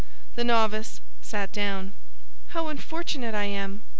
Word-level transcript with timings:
The 0.33 0.43
novice 0.43 0.99
sat 1.21 1.51
down. 1.51 1.93
"How 2.47 2.69
unfortunate 2.69 3.35
I 3.35 3.45
am!" 3.45 3.83